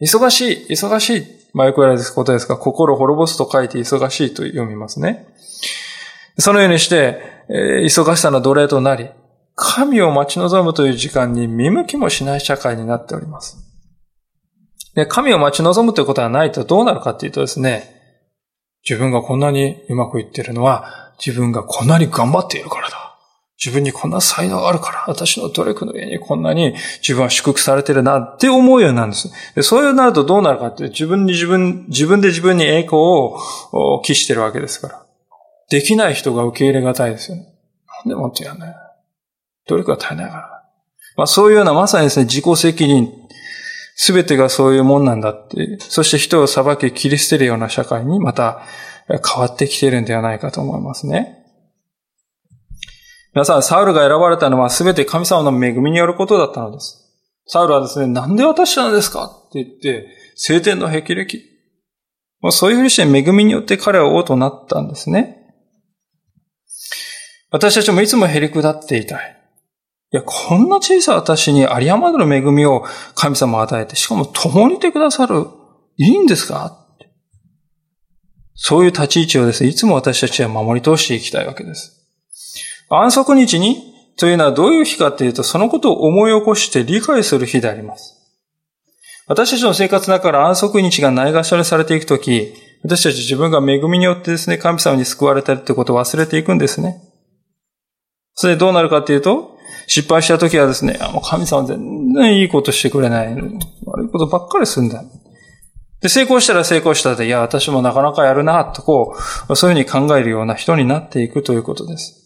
[0.00, 1.41] 忙しい、忙しい。
[1.52, 5.26] まあよく言われることですが、心を滅ぼすと書いて忙しいと読みますね。
[6.38, 9.10] そのようにして、えー、忙しさの奴隷となり、
[9.54, 13.58] 神を待ち望むという時間に見向きもしない社会になっております。
[14.94, 18.00] で神を待ち望むということはないとどうなるかというとですね、
[18.88, 23.01] 自分がこんなにうまくいってるのは、自分がこんなに頑張っているからだ。
[23.64, 29.30] 自分にこんな才能があるから、私の努力の上にこんなに自分は祝福されてるなって思うようになるんです。
[29.54, 35.06] でそういうなるとどうなるかって、自分に自分、自分で自分に栄光を期してるわけですから。
[35.70, 37.44] できない人が受け入れがたいですよね。
[38.04, 38.74] なんでもってやんない。
[39.68, 40.64] 努力が足りないから。
[41.16, 43.12] まあそういうようなまさにですね、自己責任
[43.94, 48.62] すべてがそういうもんなんだって、そして人を裁き切り捨てるような社会にまた
[49.08, 51.41] 変わってきてるんではないかと思いますね。
[53.34, 56.98] 皆さん、サウルが選ばれたのはすべて神様の恵みによることだったのです。
[57.46, 59.24] サウルはですね、なんで私なんですか？
[59.24, 61.42] って言って、聖典の霹靂。
[62.50, 65.38] そういうふうにして恵みによって彼は王となったんですね。
[67.50, 69.38] 私たちもいつもへり下っていたい。
[70.12, 75.46] いや、こんな小さい私に有り余る恵みを神様与えて、しかも共にいてくださる。
[75.96, 76.78] いいんですか？
[78.54, 82.01] そういう立ち位置をですね、いつも私たちは守り通していきたいわけです。
[83.00, 88.18] 安息日にというのはどういう日かっていうと、そのことを思い起こして理解する日であります。
[89.28, 92.52] 私たちの生活の中から安息日がないがしろにされていくとき、
[92.84, 97.00] 私たち自分が恵みによってですね、神様に救われたりってことを忘れていくんですね。
[98.34, 103.34] それでどうなるかっていうと、失敗した時はですね、もう神様全然いいことしてくれない。
[103.34, 105.02] 悪いことばっかりするんだ。
[106.00, 109.16] で、成功したら成功したで、いや、私もなかなかやるな、とこ
[109.48, 112.21] う、そういうふうに考えるような人になっていくということです。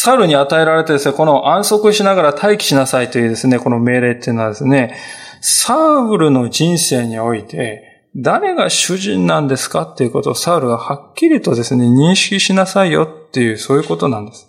[0.00, 4.96] サルに与えられてですね、この安息しながら待機しなさいというですね、この命令っていうのはですね、
[5.40, 14.46] サウルの人生において、誰が主人なんですかっていうことをサウルがはっきりとですね、認識しなさいよっていう、そういうことなんです。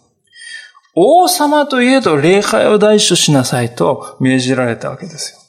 [0.93, 5.39] 王様といえど礼拝を大事しなさいと命じられたわけですよ。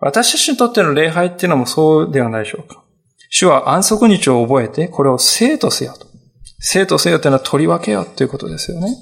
[0.00, 2.82] 私たちにとっての礼拝っていうのもそうではないでしょうか。
[3.28, 6.13] 主は安息日を覚えて、これを生とせよと。
[6.66, 8.96] 生とせよというのは取り分けよということですよね。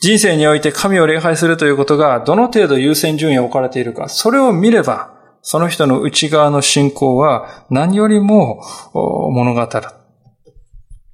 [0.00, 8.62] 人生において神を礼拝するということがどの程度優先順位を置かれているか、それを見れば、その人の内側の信仰は何よりも
[8.94, 9.88] 物語る。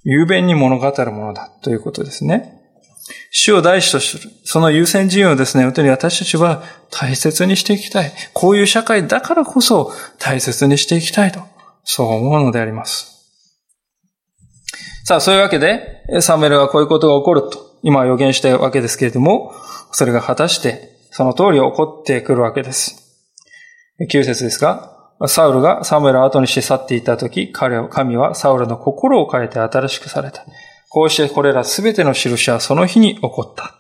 [0.05, 2.53] 雄弁に物語るものだということですね。
[3.33, 4.31] 主を大事とする。
[4.45, 8.13] その優先順位をですね、本当に私たちは大切にしていきたい。
[8.33, 11.41] こういう社会だからこそ大切にしていきたいと、
[11.83, 13.16] そう思うのであります。
[15.05, 19.53] さあ、そういうわけで、サムエルはこういうことが起こると、今予言したわけですけれども、
[19.93, 23.21] それが果たして、その通り起こってくるわけです。
[24.01, 24.93] 9節ですが、
[25.27, 30.45] サウルがサムエルを後にして去っていたとき、彼を、神はサウルの心を変えて新しくされた。
[30.91, 33.75] こうしてこれらすべての印はその日に起こった。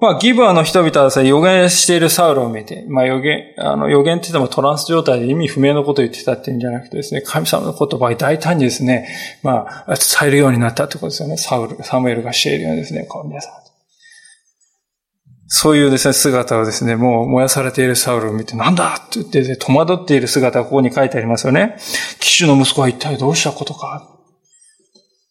[0.00, 9.08] まあ、ギブアの人々はですね、予言しているサウルを見て、まあ予言、あの予言って言ってもトランス状態で意味不明のことを言ってたっていうんじゃなくてですね、神様の言葉を大胆にですね、
[9.42, 11.36] まあ、伝えるようになったってことですよね。
[11.36, 13.52] サウル、サムエルがしているようにですね、こう皆さん。
[15.52, 21.76] そういうですね、姿をですね、もう燃やされているサウルを見て、なんだって言って、ね、戸惑っている姿がここに書いてありますよね。
[22.20, 24.08] 騎手の息子は一体どうしたことか。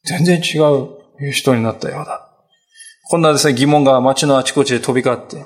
[0.03, 2.28] 全然違う人になったようだ。
[3.09, 5.43] こんなですね、疑問が街のあちこちで飛び交って。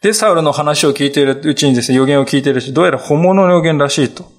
[0.00, 4.30] で、サウルの話を聞いているうちにですね、予言を聞いているし、どうやら本物の予言らしいと。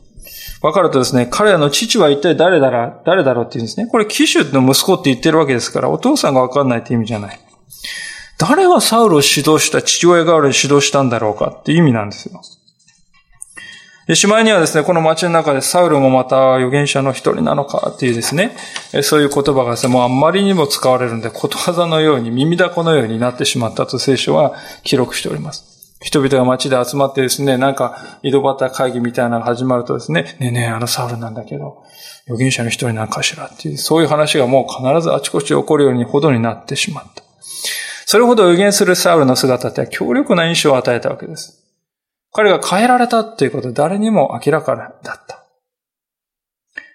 [0.61, 3.87] わかるとですね、彼らの父は一体誰だら、誰だろうって言うんですね。
[3.87, 7.39] これ、騎手の息子って言ってるわけですから、お父さんがわかんないって意味じゃない。
[8.37, 12.41] 誰がサウルを指導した父親代わりに指導したんだろうかって意味なんですよ。
[14.15, 18.55] しまいにはですね、この街の中でサウルもまた預言者の一人なのかっていうですね、
[19.03, 25.69] そういう言葉がですね、もうあんまりにも使われるんで、ことわざのように、耳だこのようになってしまったと聖書は記録しております。
[26.01, 31.83] 人々が街で集まってですね、なんか、井戸端会議みたいなのが始まるとですね、ねえねえ、あのサウルなんだけど、
[32.25, 37.23] 預言者の一人なんかしらっていう、そういう話がもう必ずあちこち起こるようにほどになってしまった。
[38.05, 41.68] それほど予言するサウルの姿って強力な印象を与えたわけです。
[42.31, 45.45] 彼が変えられたっていうことは誰にも明らかだった。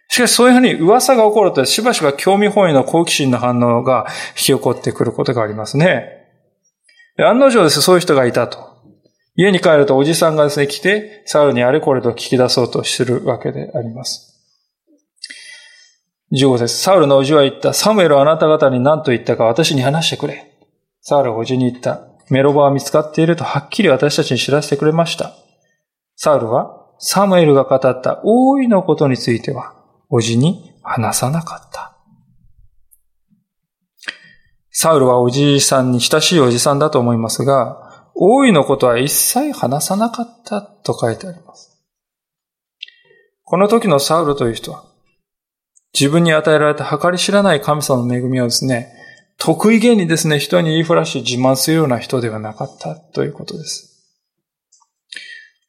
[0.08, 6.24] しかしそういうふうに噂が起こるとしばしば興味本位の好奇心の反応が引き起こってくることがありますね。
[7.18, 8.74] 案の定ですそういう人がいたと。
[9.36, 14.30] 家に帰るとおじさんがですね、来て、サウルにあれこれと聞き出そうとするわけであります。
[16.32, 17.72] 15節サウルのおじは言った。
[17.72, 20.52] サムエルはあなた方に何と言ったか私に話してくれ。
[21.00, 22.13] サールはおじに言った。
[22.30, 25.34] メロバは見つかっているとはっきり私たちに知らせてくれました。
[26.16, 29.74] サウルはサムエルが語った大いのことについては、
[30.08, 31.98] おじに話さなかった。
[34.70, 41.82] サウルはおじいさんに親しいおじさんだと思いますが、大いのことは一切話さなかったと書いてあります。
[43.44, 44.84] この時のサウルという人は、
[45.92, 48.88] 自分に与えられた計り知らない神様の恵みをですね、
[49.38, 53.94] 得意げにですね、人に言いふらし自慢するような人ではなかったということです。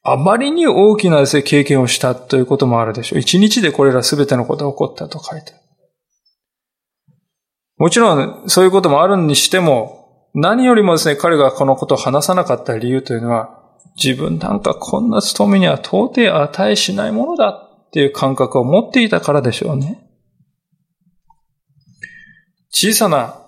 [0.02, 3.18] あまりに大きなですね、経験をしたということもあるでしょう。
[3.18, 5.62] 一日でこれらすべてのことが起こったと書いてある。
[7.78, 13.50] もちろん、そういうこともあるにしても、何よりもですね、彼がこのことを話さなかった理由というのは、
[13.96, 20.06] 自分なんかこんな務めには到底値しないものだっていう感覚を持っていたからでしょうね。
[22.70, 23.45] 小さな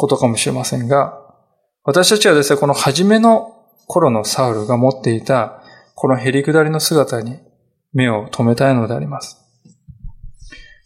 [0.00, 1.20] ことかもしれませんが、
[1.84, 3.54] 私たちはですね、この初めの
[3.86, 5.62] 頃のサウルが持っていた、
[5.94, 7.38] このへりくだりの姿に
[7.92, 9.36] 目を留めたいのであります。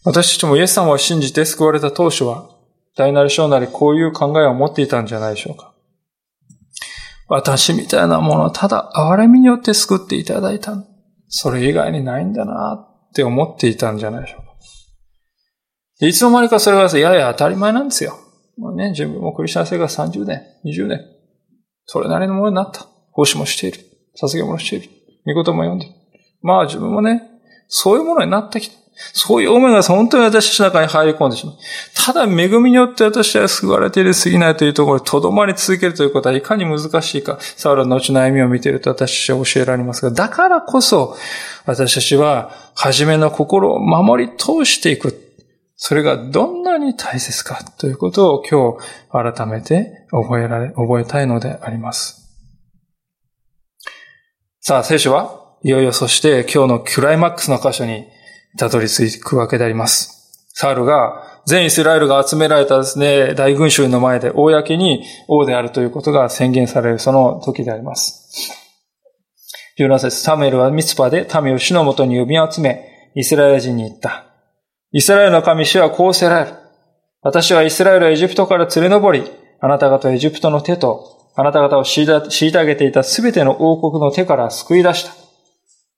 [0.03, 2.49] 私たちもイエス様を信じて救われた当初は、
[2.97, 5.73] 大なり小なりこういう考えを持っていたんじゃないでしょうか。
[7.29, 10.75] 私みたいなものをただ憐れみによって救っていただいた。
[11.29, 14.55] それ以外にないんだなって思っていたんじゃないでしょうか。
[16.05, 18.19] いつの間にかそれはやや当たり前なんですよ。
[18.57, 21.01] もうね、自分もクリスチャン生活30年、20年、
[21.85, 22.87] それなりのものになった。
[23.11, 23.79] 奉仕もしている。
[24.21, 24.89] 捧げもしている。
[25.25, 25.95] 見事も読んでいる。
[26.41, 27.23] まあ自分もね、
[27.67, 28.85] そういうものになってきた。
[29.13, 31.55] そういう思いが本当に私たちの中に入り込んでしまう。
[32.05, 41.17] ただ、恵みによって私は救われている過ぎないというところに留まり続けるということはいかに難しいか、サウルの後の歩みを見ていると私たちは教えられますが、だからこそ、
[41.65, 45.24] 私たちは、初めの心を守り通していく。
[45.77, 48.77] それがどんなに大切かということを今
[49.11, 52.21] 日改めて覚えられ、覚えたいのであります。
[54.61, 58.05] さあ、聖書はいよいよそして今日のクライマックスの箇所に
[58.57, 60.47] たどり着くわけであります。
[60.53, 68.53] サウルが全イスラエルが集められたですね、大群衆の前で公に王であるということが宣言されるその時であります。
[69.77, 74.24] 17節サムエルはミツパで民を主のもとに呼び集め、イスラエル人に言った。
[74.97, 76.55] イスラエルの神主はこうせられる。
[77.21, 79.29] 私はイスラエルをエジプトから連れ上り、
[79.59, 85.11] あなた方エジプトの手と、あなた方を虐げていたすべての王国の手から救い出した。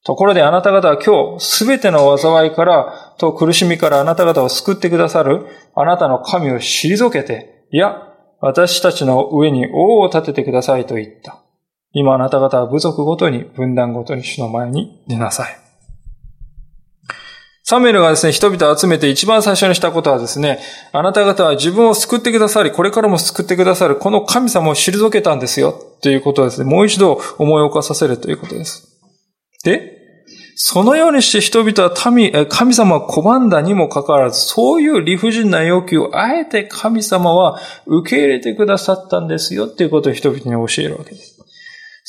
[0.03, 5.45] ところであなた方は今日、すべての災いからと苦しみからあなた方を救ってくださる
[5.75, 8.01] あなたの神を退けて、いや、
[8.41, 11.43] 私たちの上に王を立ててくださいと言った。
[11.91, 15.66] 今あなた方は部族ごとに、分断ごとに主の前に出なさい。
[17.70, 20.59] サムエルがですね、人々を集めて一番最初にしたことはですね、
[20.93, 26.70] あなた方は自分を救ってくださり、これからも救ってくださる、この神様を退けたんですよ、ということですね。
[26.70, 28.88] もう一度思い起こさせるということです。
[29.65, 29.97] で、
[30.55, 41.36] そのようにして人々は民、神様を拒んだにもかかわらず、そういう理不尽な要求をあえて神様は受け入れてくださったんですよっていうことを人々に教えるわけです。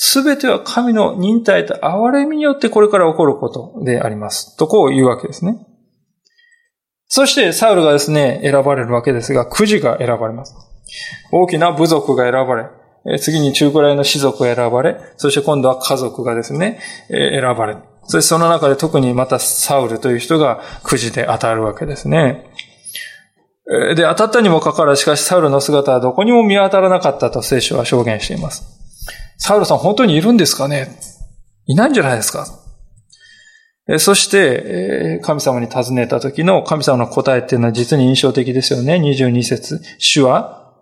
[0.00, 4.56] すべては神の忍耐と憐れみによってこれから起こることであります。
[4.56, 5.58] とこう言うわけですね。
[7.08, 10.54] そしてサウルがですね、選ばれるわけですが、くじが選ばれます。
[11.32, 16.78] 大きな部族が選ばれ、次に中くらいの士族が選ばれ、そして今度は家族がですね、
[17.08, 17.76] 選ばれ。
[18.04, 22.44] そしてその中で特にまたサウルという人がくじで当たるわけですね。
[23.96, 28.77] で、当たったにもかかわらず、しかしサウルの姿はどこにも見当たらなかったと聖書は証言しています。
[29.38, 30.98] サウルさん本当にいるんですかね？
[31.66, 32.46] いないんじゃないですか？
[33.98, 38.96] そして、神様に尋ねた時の神様の答えっていうのは実に印象的ですよね。
[38.96, 39.80] 22節。
[39.98, 40.74] 主は、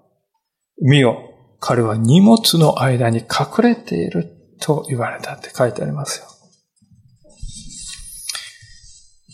[0.83, 1.31] 見よ、
[1.61, 6.27] 彼は荷物の間に隠れていると言われたって書いてありますよ。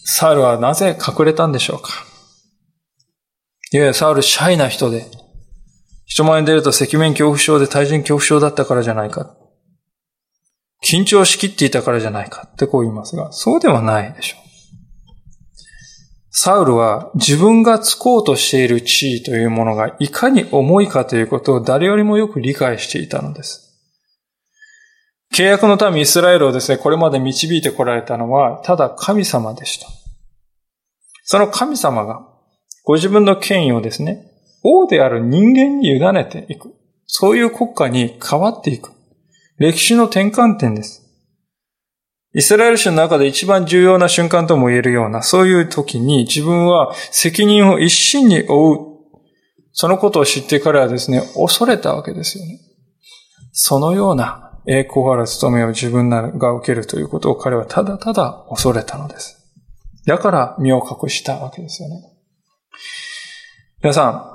[0.05, 1.89] サウルはなぜ隠れたんでしょうか？
[3.73, 5.07] いやいや、サウルシャイな人で、
[6.13, 9.35] 人前に出ると赤面恐怖症で対人恐怖症だったからじゃないか。
[10.85, 14.43] 緊張しきっていたからじゃないかってこう言いますが、そうではないでしょう。
[16.29, 23.71] サウルは自分がつこうとしている地位というものがいかに重いかということを誰よりもよく理解していたのです。
[25.35, 29.87] 契約の民イスラエルをですね、これまで導いてこられたのは、ただ神様でした。
[31.25, 32.29] その神様が、
[32.85, 34.32] ご自分の権威をですね、
[34.63, 36.75] 王である人間に委ねていく。
[37.07, 38.93] そういう国家に変わっていく。
[39.59, 41.03] 歴史の転換点です。
[42.35, 48.79] イスラエル史の中で一番重要な瞬間とも言えるような、そういう時に自分は責任を一身に負う。
[49.73, 52.59] そのことを知ってからはですね、恐れたわけですよね。
[53.53, 59.39] そのような栄光ある務めを自分が受けるということを彼はただただ恐れたのです。
[60.07, 61.97] だから身を隠したわけですよね。
[63.83, 64.32] 皆さん、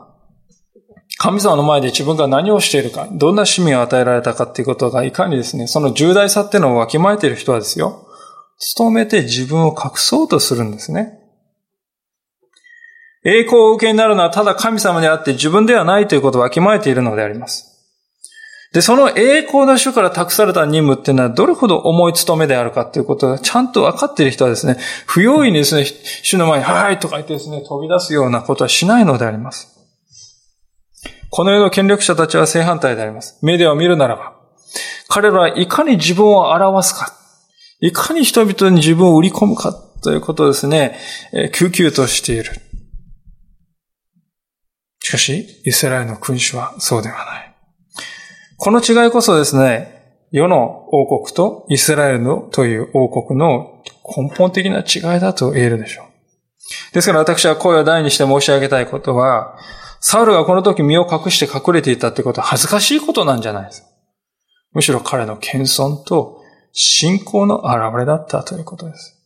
[1.18, 8.08] 神様の前で自分が何をしているか、どんな使命を与えられたかっていうことがいかにですね、その重大さっていうのをわきまえている人はですよ、
[8.78, 11.20] 努めて自分を隠そうとするんですね。
[13.26, 17.78] 栄光を受けになるのはただ神様であって自分ではないということをわきまえているのであります。
[18.74, 29.77] で、その栄光の主から託された任務っていうのはどれほど重い務めであるかっていうことがちゃんと分かっている人はですね、不用意にですね、主の前に、はいとか言ってですね、飛び出すようなことはしないのであります。
[31.30, 33.38] この世の権力者たちは正反対であります。
[33.44, 34.34] メディアを見るならば、
[35.08, 37.14] 彼らはいかに自分を表すか、
[37.80, 39.74] いかに人々に自分を売り込むか
[40.04, 40.98] ということですね、
[41.54, 42.52] 救急としている。
[45.04, 47.56] しかし、イスラエルの君主はそうではない。
[48.58, 49.98] この違いこそですね、
[50.32, 53.82] 世の王国とイスラエルのという王国の
[54.18, 56.08] 根本的な違いだと言えるでしょう。
[56.94, 59.58] ですから私は声を大にして申し上げたいことは、
[60.00, 63.88] サウルがこの時身を隠して隠れていたってことは恥ずかしいことなんじゃないですか。
[64.74, 66.42] むしろ彼の謙遜と
[66.72, 69.18] 信仰の表れだったということです。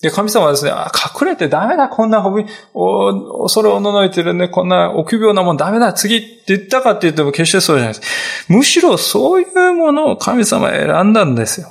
[0.00, 8.52] で、神様はですね、隠れてダメだ、こんなほび、お、恐れをののいてるね、こんな臆病なもんダメだ、次って言ったかって言っても決してそうじゃないです。
[8.52, 11.68] むしろそういうものを神様は選んだんですよ。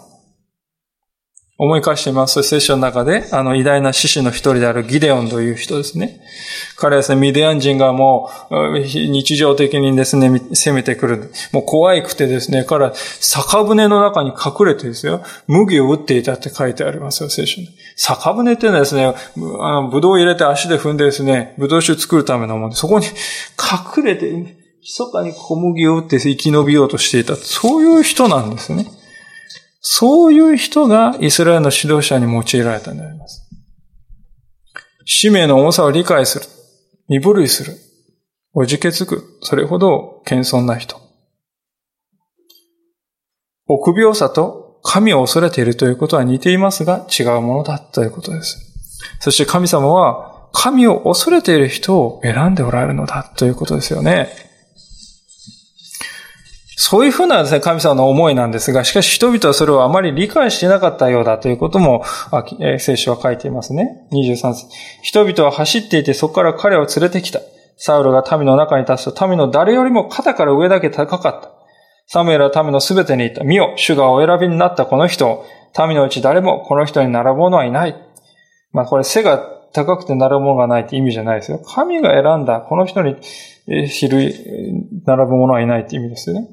[1.64, 6.20] 思い返してみますと、聖書の中で、あの偉大な獅子の一人であるギデオンという人ですね。
[6.76, 11.32] 彼はですね、ミディアン人がもう、日常的にですね、攻めてくる。
[11.54, 17.70] もう怖いくてですね、彼は酒舟の中に隠れてですよ、麦を打っていたって書いてありますよ、聖書に。
[17.96, 23.06] 酒舟っていうのはですね、あの、ブドウを入れて足で踏んでですね、ブドウ酒作るためのもので、そこに
[23.96, 24.30] 隠れて、
[24.82, 27.38] 密かに小麦を打って生き延びようとしていた。
[27.38, 28.86] そういう人なんですね。
[29.86, 33.50] そういう人がイスラエルの指導者に用いられたんであります。
[35.06, 36.46] 使命の重さを理解する。
[37.10, 37.78] 身震いする。
[38.54, 39.38] おじけつく。
[39.42, 41.02] それほど謙遜な人。
[43.68, 48.58] 臆病さと神を恐れているということは似ていますが違うものだということです。
[49.20, 54.30] そして神様は神を恐れている人を選んでおられるのだということですよね。
[56.76, 62.04] そういうふうなですね、神様の思いなんですが、しかし人々はそれをあまり理解していなかったようだということも、
[62.80, 64.08] 聖書は書いていますね。
[64.12, 64.68] 23節。
[65.02, 67.40] 人々は走っていてそこから彼を連れてきた。
[67.78, 71.52] サウルが民の中に立つと、民の誰よりも肩から上だけ高かった。
[72.08, 73.44] サムエルは民のすべてに言った。
[73.44, 75.46] 見よ、主がお選びになったこの人を
[75.88, 77.96] 民のうち誰もこの人に並ぶ者はいない。
[78.72, 79.40] まあこれ背が
[79.74, 81.60] 高くて並ぶ者がないって意味じゃないですよ。
[81.60, 83.16] 神が選んだこの人に
[83.90, 84.34] 知る、
[85.06, 86.48] 並ぶ者はいないって意味ですよね。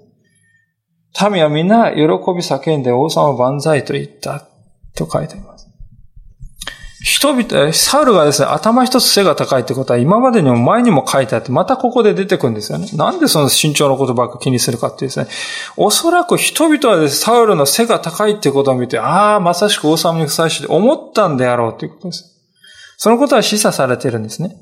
[1.31, 4.47] 民は皆喜び叫んで王様万歳と言った
[4.95, 5.71] と書いてあります。
[7.03, 12.89] 人々、サウルがですね、頭一つ背が高いってことは今までにも前にも書いてあって、またここで出てくるんですよね。
[12.93, 15.27] なんでその身長のことばっか気にするかっていうですね。
[15.79, 22.37] おそらく人々はですね、サウルの背が高いってことを見て、ああ、まさしく王様にふさわしいと思ったんであろうということです。
[22.99, 24.57] そのことは示唆されてるんですね。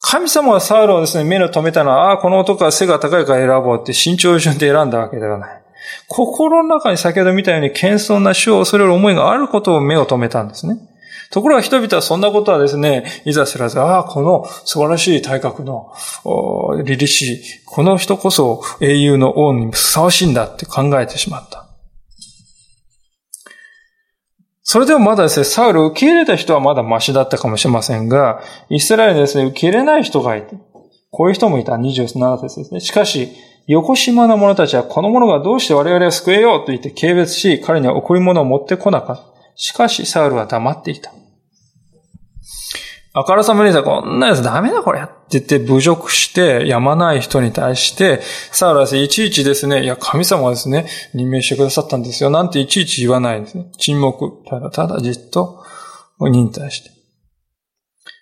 [0.00, 5.62] 神様はサウルをですね、目の留めたのは、ああ、この男は背が高いから選ぼうって身長順で選んだわけではない。
[6.06, 10.78] 心の中に先ほど見たように謙遜な主を恐れる思いがあることを目を留めたんですね。
[11.30, 15.92] ところが人々はそんなことはですね、いざ知らず、ああ、この素晴らしい体格の、
[16.84, 21.67] 凛々しい、この人こそ英雄の王にふさわしいんだって考えてしまった。
[24.70, 30.56] それでもまだですね、サウルを受け入れた人はまだマシだったかもしれませんが、イスラエルにですね、受け入れない人がいて、
[31.10, 32.80] こういう人もいた27節ですね。
[32.80, 33.30] しかし、
[33.66, 39.22] 横島な者たちはこの者がどうして我々を救えようと言って軽蔑し、彼には贈り物を持ってこなかった。
[39.54, 41.12] しかし、サウルは黙っていた。
[43.14, 48.20] あからさまにさ、こんなやつダメだこれって言って侮辱してやまない人に対して、
[48.52, 52.30] サウルは、いちいちですね、いや、神様はですね、任命してくださったんですよ。
[52.30, 53.66] なんていちいち言わないんですね。
[53.78, 54.44] 沈黙。
[54.46, 55.64] ただただじっと
[56.20, 56.90] 忍耐して。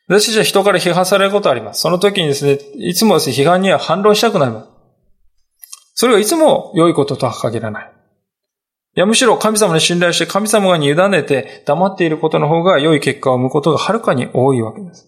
[0.09, 1.81] 私たちは人から批判されることあります。
[1.81, 4.69] その時にですね、いつもですね、批判には反論したくなります。
[5.95, 7.96] それがいつも良いこととは限らない。
[8.97, 15.07] いや、むしろ神様に信頼して神様に委ねて黙っていることの方が良い結果を生むことがはるかに多いわけです。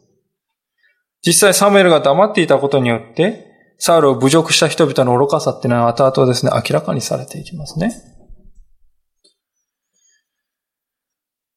[1.27, 3.47] 実際サムエルが黙っていたことによって、
[3.79, 7.95] サウルを侮辱した人々の愚かさっていうのは後々ですね、明らかにされていきますね。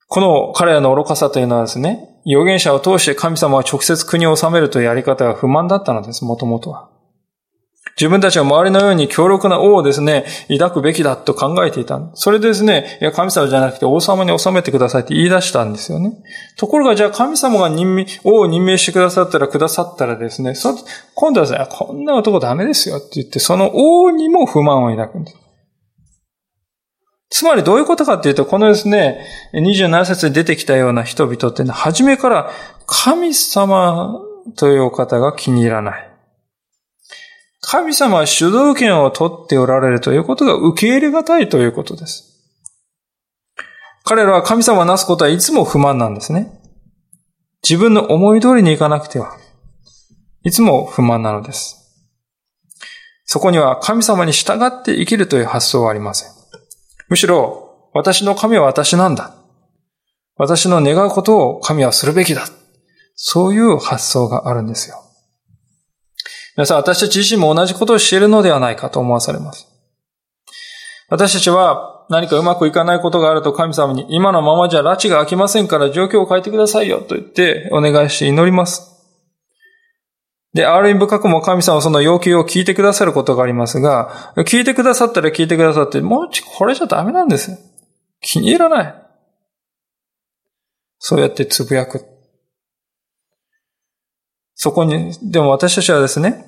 [0.08, 6.90] この彼らの愚かさというのはですね、預言者を通して神様は直接国を治めるというやり方が不満だったのです、もともとは。
[8.02, 12.02] 自分たちは周りのように強力な王をですね、抱くべきだと考えていた。
[12.16, 16.14] それでですね、いや、神様じゃなくて王様に治めてくださいって言い出したんですよね。
[16.58, 20.76] ところが、じゃあ神様が任命、王を任命してくださったら、くださったらですね、そ
[21.14, 25.38] 今度はですね、こんな男ダメですよって言って、その王にも不満を抱くんです。
[27.30, 29.24] つまりどういうことかっていうと、このですね、
[29.54, 32.50] 27節に出てきたような人々っていうのは、初めから
[32.88, 34.20] 神様
[34.58, 36.11] というお方が気に入らない。
[37.62, 42.28] 神様は主導権を取っておられるということが受け入れがたいということです。
[44.04, 46.60] 彼らは神様をなすことはいつも不満なんですね。
[47.64, 49.38] 自分の思い通りにいかなくては、
[50.44, 51.78] いつも不満なのです。
[53.26, 56.32] そこには神様に従って生きるという発想はありません。
[57.10, 59.36] むしろ、私の神は私なんだ。
[60.36, 62.48] 私の願うことを神はするべきだ。
[63.16, 64.96] そういう発想があるんですよ。
[66.58, 69.68] 皆さん、私たち自身も同じことをしているのではないかと思わされます。
[71.10, 78.92] 私たちは何かうまくいかないことがあると神様に今のままじゃ拉致が開きませんから状況を変えてくださいよと言ってお願いして祈ります。
[80.54, 87.58] で、ある意味深くも神様はその要求を聞いてくださることがありますが、聞いてくださったら聞いてくださって、もうちこれじゃダメなんですよ。
[88.20, 88.96] 気に入らない。
[91.00, 92.06] そうやってつぶやく。
[94.64, 96.46] そこに、でも私たちはですね、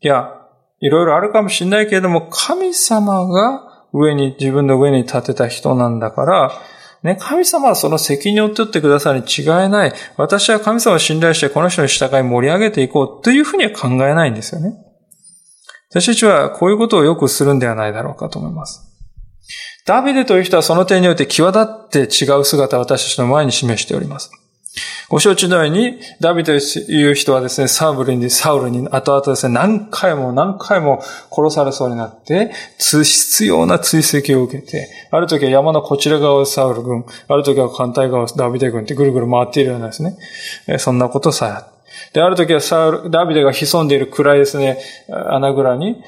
[0.00, 0.34] いや、
[0.80, 6.50] いろいろあるかもしれないけれども、神様が上に、自分の上に立てた人なんだから、
[7.04, 9.92] ね、神様はその責任を取ってくださるに違いない。
[10.16, 14.74] 私は神様を信頼してこの人に従い盛り上げていこうというふうには考えないんですよね。
[15.90, 18.82] 私たちはこういうことをよくするんではないだろうかと思います。
[19.86, 24.32] ダビデという人はその点において際立って違う姿を私たちの前に示しております。
[25.08, 40.16] ご承知のように、ダビデという人はですね、サウルに、サウルに、後々ですね、何回も何回も殺されそうになって、必要な追跡を受けて、ある時は山のこちら側をサウル軍、ある時は反対側をダビデ軍ってぐるぐる回っているようなですね、
[40.78, 41.72] そんなことさえ
[42.14, 44.78] で、ある時はサウル、ダビデが潜んでいる暗いですね、
[45.28, 46.02] 穴蔵に、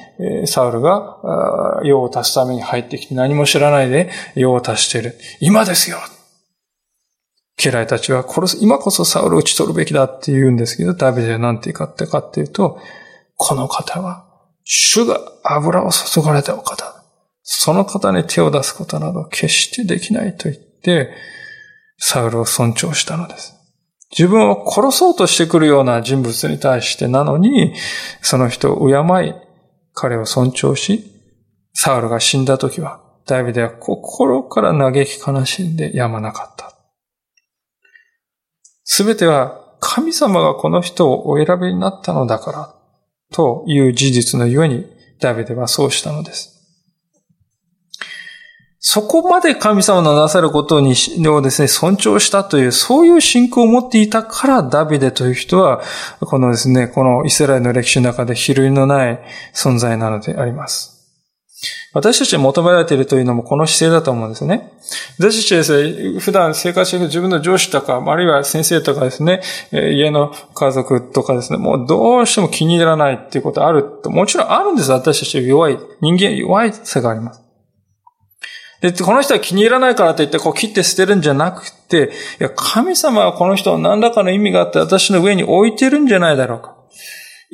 [0.47, 5.19] サウルが用を足すために入ってきて何も知らないで用を足している。
[5.41, 5.99] 今ですよ
[7.65, 12.79] 家来たちは殺す、今こそサウルを打ち取るべきだって言うんですけど、ダビデは何て言ってかっていうと、
[13.37, 14.27] この方は
[14.65, 17.05] 主が油を注がれたお方。
[17.43, 21.15] その方に手を出すことなど決してできないと言って、
[21.99, 23.55] サウルを尊重したのです。
[24.11, 27.75] 自分を殺そうとしてくるような人物に対してなのに、
[28.23, 28.95] その人を敬
[29.27, 29.35] い、
[29.93, 31.05] 彼を尊重し、
[31.75, 36.74] サウルが死んだ時は、ダビデは心から嘆き悲しんでやまなかった。
[38.85, 42.75] すべては神様がこの人をお選びになったのだから、
[43.33, 44.87] という事実のゆえに、
[45.21, 46.55] ダビデはそうしたのです。
[48.79, 50.95] そこまで神様のなさることに
[51.27, 55.83] をですね、尊重したという、そういう信仰を持っていたからダビデという人は、
[56.21, 59.21] このですね、このイスラエルの歴史の中で比類のない
[59.55, 60.94] 存在なのであります。
[61.93, 64.73] 私たちに求められているというのもこの姿勢だと思うんですね。
[65.19, 69.43] 私たちですね、普段生活している自分の上司とか、あるいは先生とかですね、
[69.73, 74.91] 家の家族とかですね、もうどうしても気に入らないっていうことあると、もちろんあるんです。
[74.91, 75.79] 私たち弱い。
[76.01, 77.45] 人間弱い性があります。
[78.81, 86.77] で、この人は気に入らないからといって、こう切って捨てるんじゃなくて、いや、神様はこの人を何らかの意味があって私の上に置いてるんじゃないだろうか。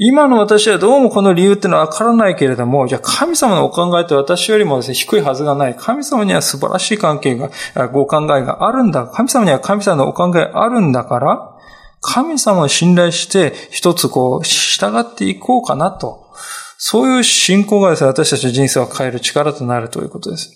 [0.03, 5.77] 今の私はどうもこの理由っていうのはわからないけれども、じゃあ神様のお考えって私よりもですね、低いはずがない。
[5.77, 7.51] 神様には素晴らしい関係が、
[7.89, 9.07] ご考えがあるんだ。
[9.09, 11.55] 神様には神様のお考えあるんだから、
[12.01, 16.33] 神様を信頼して一つこう、従っていこうかなと。
[16.79, 20.49] そういう信仰がですね、私たちの人生を変える力となるということです。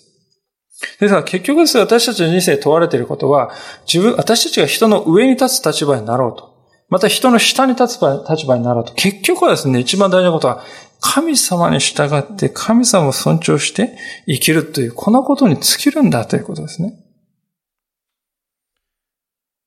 [0.99, 3.51] ですから結局ですね、私たちの人生問われていることは、
[3.85, 6.54] 自分、私たちが人の上に立つ立場になろうと。
[6.87, 8.93] また人の下に立つ立場になろうと。
[8.93, 10.63] 結局はですね、一番大事なことは、
[11.01, 16.93] 神様に従って神様を尊重して生きるという、このことに尽きるんだということですね。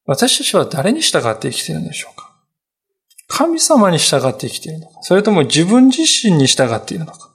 [0.07, 2.35] 私たちは誰に従って生きているんでしょうか？
[3.29, 5.03] 神様に従って生きているのか？
[5.03, 7.31] それとも自分自身に従っているのか？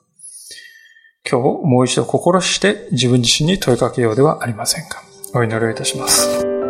[1.30, 5.04] 今日もう一度心して自分自身に問いかけようではありませんか？
[5.36, 6.62] お祈りをいたします。